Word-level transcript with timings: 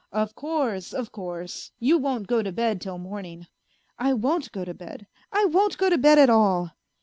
"Of 0.23 0.33
course, 0.33 0.93
of 0.95 1.11
course, 1.11 1.71
you 1.77 1.99
won't 1.99 2.25
go 2.25 2.41
to 2.41 2.51
bed 2.51 2.81
till 2.81 2.97
morning."" 2.97 3.45
I 3.99 4.13
won't 4.13 4.51
go 4.51 4.65
to 4.65 4.73
bed, 4.73 5.05
I 5.31 5.45
won't 5.45 5.77
go 5.77 5.91
to 5.91 5.97
bed 5.99 6.17
at 6.17 6.27
all." 6.31 6.71